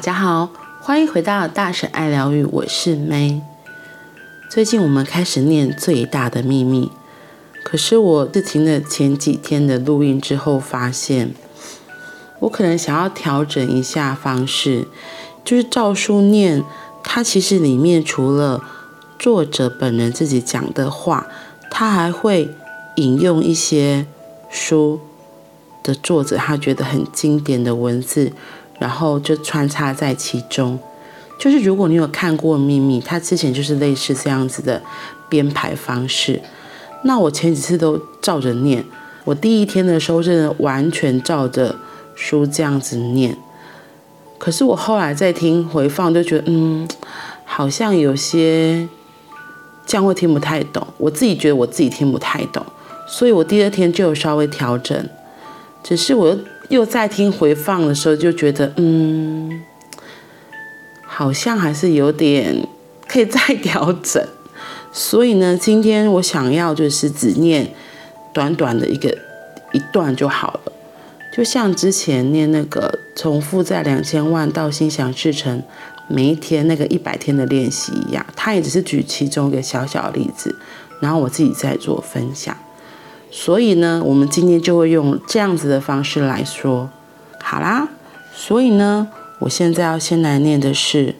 [0.00, 0.48] 大家好，
[0.80, 3.42] 欢迎回到大婶爱疗愈，我是 May。
[4.48, 6.90] 最近我们开始念最大的秘密，
[7.62, 11.34] 可是我自听了前几天的录音之后，发现
[12.38, 14.88] 我可能想要调整一下方式，
[15.44, 16.64] 就是照书念。
[17.04, 18.64] 它其实里面除了
[19.18, 21.26] 作者本人自己讲的话，
[21.70, 22.48] 他还会
[22.96, 24.06] 引用一些
[24.48, 24.98] 书
[25.82, 28.32] 的作者他觉得很经典的文字。
[28.80, 30.76] 然后就穿插在其中，
[31.38, 34.82] 就是如果你有看过《秘密》，它之前就是类似这样子的
[35.28, 36.40] 编排方式。
[37.04, 38.84] 那我前几次都照着念，
[39.24, 41.76] 我第一天的时候真的完全照着
[42.14, 43.36] 书这样子念。
[44.38, 46.88] 可是我后来再听回放，就觉得嗯，
[47.44, 48.88] 好像有些
[49.84, 50.86] 这样会听不太懂。
[50.96, 52.64] 我自己觉得我自己听不太懂，
[53.06, 55.06] 所以我第二天就有稍微调整。
[55.82, 56.86] 只是我又。
[56.86, 59.62] 在听回放的时候，就觉得嗯，
[61.04, 62.66] 好像还是有点
[63.06, 64.24] 可以再调整。
[64.92, 67.72] 所以呢，今天我想要就是只念
[68.32, 69.16] 短短的一个
[69.72, 70.72] 一段就好了，
[71.32, 75.62] 就像之前念那个从负债两千万到心想事成
[76.08, 80.56] 每一天那个一百天的练习一样，它也只是举其中一个小小的例子，
[81.00, 82.56] 然后我自己在做分享。
[83.30, 86.90] 所以呢，我们今天就会用这样子的方式来说，
[87.40, 87.88] 好啦。
[88.32, 89.08] 所以呢，
[89.40, 91.14] 我现在要先来念的是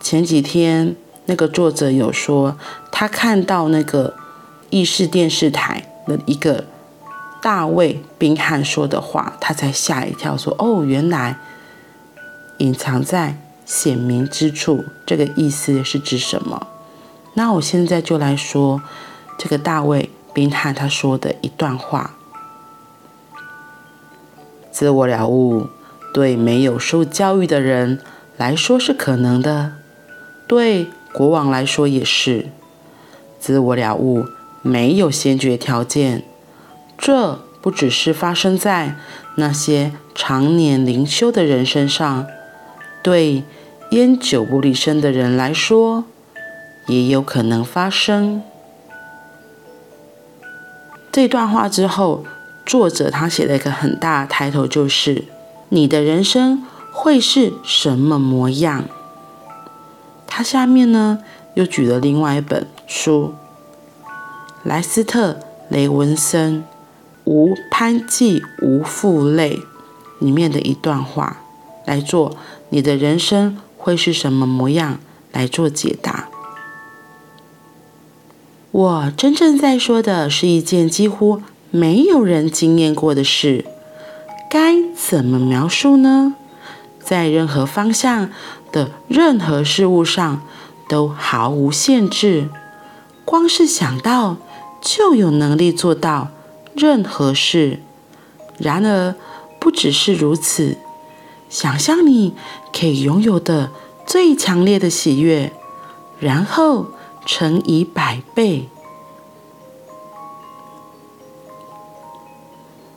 [0.00, 2.56] 前几天那个作者有说，
[2.90, 4.14] 他看到那个
[4.70, 6.64] 意式电视台的一个
[7.42, 11.38] 大卫宾汉说的话，他才吓一跳，说：“哦，原来
[12.58, 16.66] 隐藏在显明之处，这个意思是指什么？”
[17.34, 18.82] 那我现在就来说
[19.38, 20.10] 这个大卫。
[20.36, 22.14] 宾汉他说的一段话：
[24.70, 25.68] 自我了悟
[26.12, 28.02] 对没有受教育的人
[28.36, 29.72] 来说是可能的，
[30.46, 32.50] 对国王来说也是。
[33.40, 34.26] 自我了悟
[34.60, 36.22] 没有先决条件，
[36.98, 38.96] 这不只是发生在
[39.36, 42.26] 那些常年灵修的人身上，
[43.02, 43.42] 对
[43.92, 46.04] 烟酒不离身的人来说
[46.88, 48.42] 也有可能发生。
[51.16, 52.26] 这段话之后，
[52.66, 55.24] 作者他写了一个很大的抬头，就是
[55.70, 56.62] “你的人生
[56.92, 58.84] 会是什么模样？”
[60.28, 61.20] 他下面呢
[61.54, 63.32] 又举了另外一本书，
[64.62, 65.32] 莱斯特·
[65.70, 66.58] 雷文森
[67.24, 69.62] 《无攀忌无负累》
[70.22, 71.38] 里面的一段话
[71.86, 72.36] 来做
[72.68, 74.98] “你的人生会是什么模样”
[75.32, 76.28] 来做解答。
[78.76, 83.64] 我真正在说的是一件几乎没有人经验过的事，
[84.50, 84.60] 该
[84.94, 86.34] 怎么描述呢？
[87.02, 88.30] 在任何方向
[88.70, 90.42] 的任何事物上
[90.90, 92.50] 都毫无限制，
[93.24, 94.36] 光是想到
[94.82, 96.28] 就有能力做到
[96.74, 97.80] 任何事。
[98.58, 99.14] 然而，
[99.58, 100.76] 不只是如此，
[101.48, 102.34] 想象你
[102.78, 103.70] 可以拥有的
[104.06, 105.50] 最强烈的喜悦，
[106.20, 106.88] 然后。
[107.26, 108.68] 乘以百倍。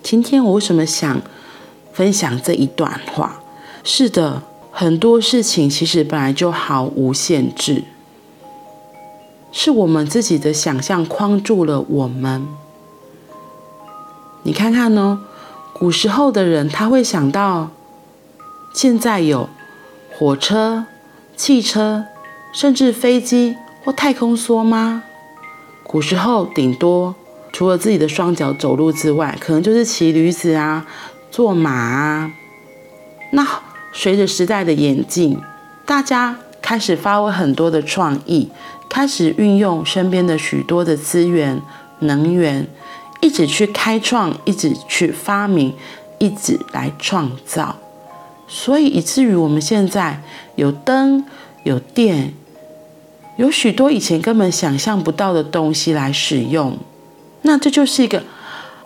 [0.00, 1.20] 今天我为什么想
[1.92, 3.42] 分享这一段话？
[3.82, 7.82] 是的，很多事情其实本来就毫无限制，
[9.50, 12.46] 是我们自己的想象框住了我们。
[14.44, 15.24] 你看看呢？
[15.72, 17.70] 古时候的人他会想到，
[18.72, 19.48] 现在有
[20.16, 20.86] 火车、
[21.36, 22.04] 汽车，
[22.52, 23.56] 甚至飞机。
[23.84, 25.02] 或太空梭吗？
[25.82, 27.14] 古时候顶多
[27.52, 30.86] 除了自己的双脚走路之外，可能就是骑驴子啊、
[31.30, 32.32] 坐马啊。
[33.32, 33.46] 那
[33.92, 35.38] 随着时代的演进，
[35.84, 38.48] 大家开始发挥很多的创意，
[38.88, 41.60] 开始运用身边的许多的资源、
[41.98, 42.66] 能源，
[43.20, 45.74] 一直去开创，一直去发明，
[46.18, 47.76] 一直来创造。
[48.46, 50.22] 所以以至于我们现在
[50.54, 51.24] 有灯、
[51.64, 52.34] 有电。
[53.42, 56.78] 有许多以前根本想象不到的东西来使用，
[57.42, 58.22] 那这就是一个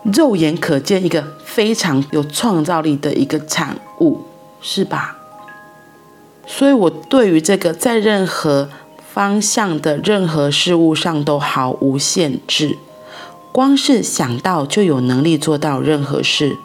[0.03, 4.23] 肉眼可见、一个非常有创造力的一个产物，
[4.62, 5.19] 是吧？
[6.47, 8.70] 所以，我对于这个在任何
[9.12, 12.79] 方向的任何事物上都毫无限制，
[13.53, 16.56] 光是想到就有能力做到任何事，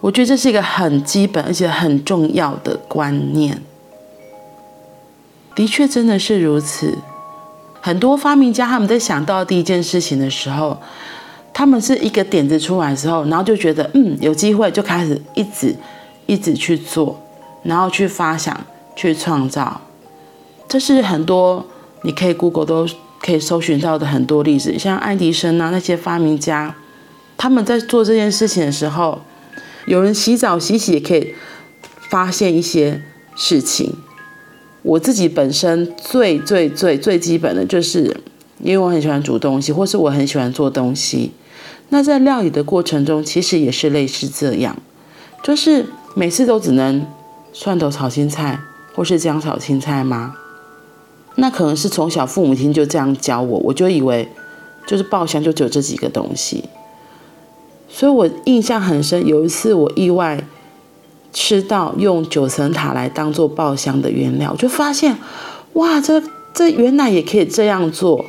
[0.00, 3.64] 我觉得这是一个很基本而且很重要的观念。
[5.54, 6.98] 的确，真的是如此。
[7.80, 10.78] 很多发明家他们在想到第一件事情的时候，
[11.52, 15.74] 他们是一个点子出来之后，然后就觉得嗯有机会，就开始一直
[16.26, 17.20] 一直去做，
[17.62, 18.54] 然后去发想、
[18.94, 19.80] 去创造。
[20.68, 21.66] 这是很多
[22.02, 22.86] 你可以 Google 都
[23.20, 26.74] 可以搜寻到的很多例子，像爱迪生啊那些发明家，
[27.36, 29.22] 他们在做这件事情的时候，
[29.86, 31.34] 有人洗澡洗洗也可以
[32.10, 33.02] 发现一些
[33.34, 33.96] 事情。
[34.82, 38.16] 我自己本身最最最最基本的就是，
[38.62, 41.32] 因为我很喜欢煮东西，或是我很喜欢做东西。
[41.90, 44.76] 那在料理的过程中，其实也是类似这样，
[45.42, 45.84] 就是
[46.14, 47.06] 每次都只能
[47.52, 48.58] 蒜头炒青菜，
[48.94, 50.36] 或是姜炒青菜吗？
[51.34, 54.28] 那可能是从小父母亲就这样教我，我就以为
[54.86, 56.64] 就是爆香就只有这几个东西。
[57.88, 60.42] 所以我印象很深，有一次我意外。
[61.32, 65.16] 吃到用九层塔来当做爆香的原料，我就发现，
[65.74, 66.22] 哇，这
[66.52, 68.24] 这原来也可以这样做。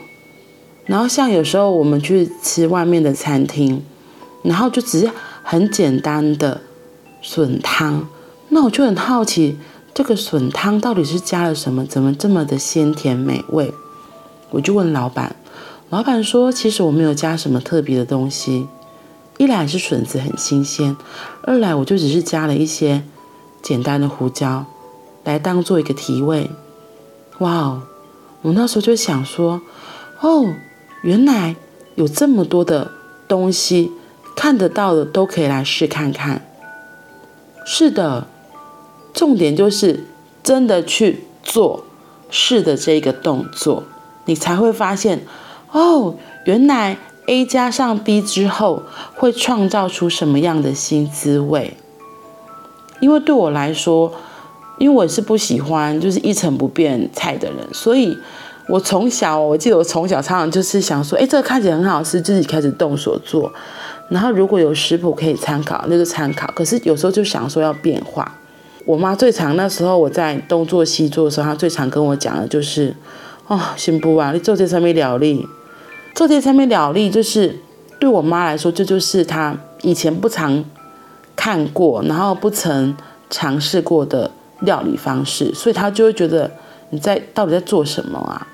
[0.86, 3.84] 然后像有时候我们去吃外面的餐厅，
[4.44, 5.10] 然后就只是
[5.44, 6.62] 很简单的
[7.22, 8.08] 笋汤，
[8.50, 9.58] 那我就很好奇，
[9.94, 13.74] 这个笋汤到底是加了什么，怎么这么的鲜甜美味？
[14.50, 15.36] 我就问老板，
[15.90, 18.68] 老板说，其实我没有加什么特别的东西。
[19.38, 20.96] 一来是笋子很新鲜，
[21.44, 23.04] 二来我就只是加了一些
[23.62, 24.66] 简单的胡椒
[25.24, 26.52] 来当做一个提味。
[27.40, 27.82] 哇哦！
[28.44, 29.62] 我那时候就想说，
[30.20, 30.54] 哦，
[31.02, 31.56] 原来
[31.96, 32.92] 有这么多的
[33.28, 33.92] 东西
[34.36, 36.46] 看得到的都可以来试看看。
[37.66, 38.28] 是的，
[39.12, 40.06] 重点就是
[40.44, 41.86] 真的去做
[42.30, 43.84] 试的这个动作，
[44.26, 45.26] 你才会发现，
[45.72, 47.00] 哦，原来。
[47.32, 48.84] A 加上 B 之后，
[49.16, 51.78] 会创造出什么样的新滋味？
[53.00, 54.12] 因为对我来说，
[54.78, 58.18] 因为我是不喜欢就是一成不变菜的人，所以
[58.68, 63.50] 我从小，我记得我从小常常就是想说，哎，这个看起来很好吃，自己开始动手做。
[64.10, 66.52] 然后如果有食谱可以参考，那就参考。
[66.54, 68.30] 可是有时候就想说要变化。
[68.86, 72.94] 我妈最常那时候我在东做西做的时候，她最常跟我讲的就是，
[73.48, 75.48] 哦，行不啊，你做这上面料理。
[76.14, 77.60] 做这上面料理，就是
[78.00, 80.64] 对我妈来说，这就是她以前不常
[81.36, 82.96] 看过，然后不曾
[83.30, 86.52] 尝试过的料理方式，所以她就会觉得
[86.90, 88.48] 你在到底在做什么啊？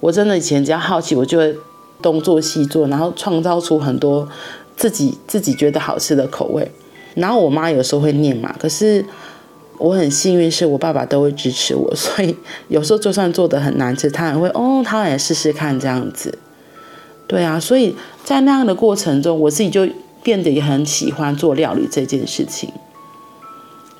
[0.00, 1.56] 我真的以前只要好奇，我就会
[2.00, 4.28] 东做西做，然后创造出很多
[4.76, 6.70] 自己自己觉得好吃的口味。
[7.14, 9.04] 然后我妈有时候会念嘛，可是。
[9.78, 12.36] 我很幸运，是我爸爸都会支持我，所以
[12.68, 16.38] 有时候就算做得很难吃，他也会哦，他也试试看这样子。
[17.26, 19.88] 对啊，所以在那样的过程中，我自己就
[20.22, 22.70] 变得也很喜欢做料理这件事情。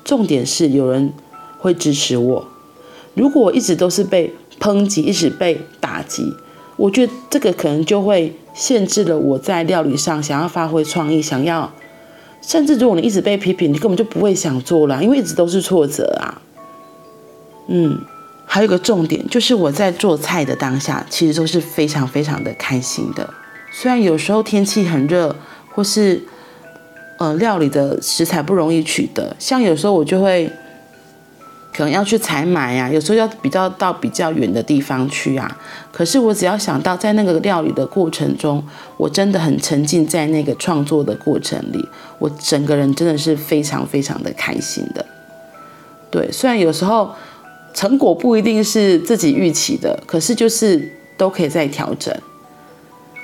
[0.05, 1.11] 重点是有人
[1.59, 2.47] 会支持我。
[3.15, 6.33] 如果我一直都是被抨击，一直被打击，
[6.77, 11.73] 我觉得这个可能就会限制了我在料理上想要发挥创意，想要。
[12.43, 16.41] 甚至如果你一直被批评，你根本就不会想做了，因为一直都是挫折啊。
[17.67, 17.97] 嗯，
[18.45, 23.33] 还有一个重点就是我在做菜的当下，其实都是非常非常的开心的。
[23.71, 25.35] 虽然有时候天气很热，
[25.71, 26.21] 或是
[27.17, 30.51] 呃料理的食材不容易取得，像有时候我就会。
[31.73, 35.57] 可能要去采买呀，有时候要比较到比较远的地方去啊。
[35.91, 38.63] 可是我只要想到在那个料理的过程中，
[38.97, 41.83] 我真的很沉浸在那个创作的过程里，
[42.19, 45.03] 我整个人真的是非常非常的开心的。
[46.11, 47.11] 对，虽然有时候
[47.73, 52.15] 成果不一定是自己预期的，可是就是都可以再调整。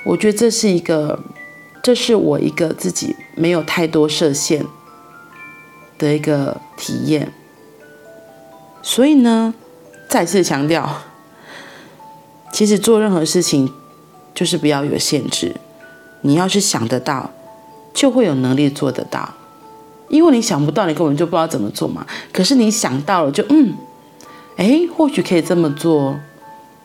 [0.04, 1.18] 我觉得这是一个，
[1.82, 4.64] 这是我一个自己没有太多设限
[5.98, 7.32] 的一个体验。
[8.82, 9.52] 所以呢，
[10.08, 11.02] 再次强调，
[12.50, 13.70] 其实做任何事情
[14.34, 15.54] 就是不要有限制。
[16.22, 17.30] 你要是想得到，
[17.92, 19.34] 就会有能力做得到。
[20.08, 22.06] 因为你想不到，你根本就不知道怎么做嘛。
[22.32, 23.74] 可是你想到了，就嗯，
[24.56, 26.18] 哎，或许可以这么做。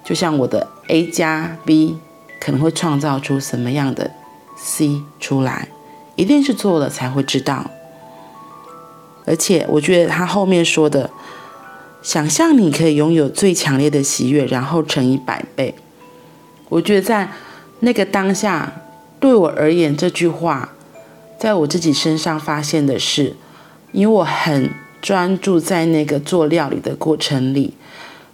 [0.03, 1.97] 就像我的 A 加 B
[2.39, 4.11] 可能会创造出什么样的
[4.57, 5.69] C 出来，
[6.15, 7.71] 一定是做了才会知道。
[9.25, 11.09] 而且我觉得他后面说的。
[12.05, 15.73] 想象你可以拥有最强烈的喜悦，然后乘以百倍。
[16.69, 17.31] 我觉得在
[17.79, 18.71] 那个当下，
[19.19, 20.69] 对我而言，这句话
[21.39, 23.35] 在我自己身上发现的是，
[23.91, 24.69] 因为我很
[25.01, 27.73] 专注在那个做料理的过程里，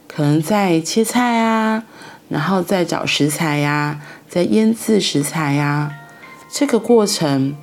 [0.06, 1.86] 可能在切菜啊，
[2.28, 5.94] 然后在找食材呀，在腌制食材呀，
[6.52, 7.56] 这个过程，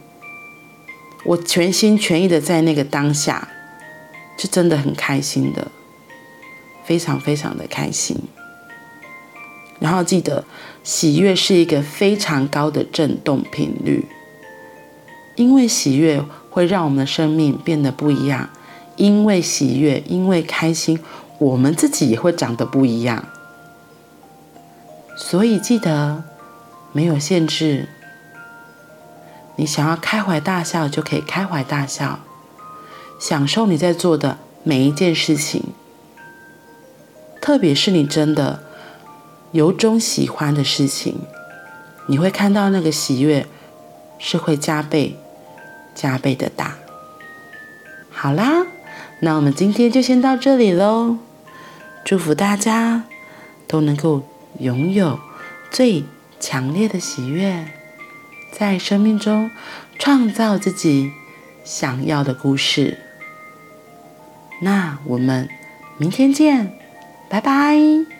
[1.27, 3.49] 我全心全意的在那个当下，
[4.38, 5.71] 是真的很开心的。
[6.88, 8.16] 非常非常的开心，
[9.78, 10.42] 然后记得，
[10.83, 14.07] 喜悦是一个非常高的振动频率，
[15.37, 18.49] 因为喜悦会让我们的生命变得不一样，
[18.97, 20.99] 因为喜悦，因为开心，
[21.38, 23.23] 我们自己也会长得不一样。
[25.14, 26.25] 所以记得，
[26.92, 27.90] 没有限制，
[29.57, 32.21] 你想要开怀大笑就可以开怀大笑，
[33.21, 35.62] 享受你在做的每一件事情，
[37.49, 38.62] 特别是你真的
[39.52, 41.21] 由衷喜欢的事情，
[42.07, 43.47] 你会看到那个喜悦
[44.19, 45.17] 是会加倍、
[45.95, 46.76] 加倍的大。
[48.11, 48.67] 好啦，
[49.21, 51.17] 那我们今天就先到这里喽，
[52.05, 53.05] 祝福大家
[53.67, 54.25] 都能够。
[54.61, 55.21] 拥有
[55.71, 56.05] 最
[56.40, 57.69] 强烈的喜悦，
[58.50, 59.50] 在生命中
[59.99, 61.12] 创造自己
[61.64, 62.99] 想要的故事。
[64.62, 65.49] 那我们
[65.97, 66.77] 明天见，
[67.28, 68.18] 拜拜。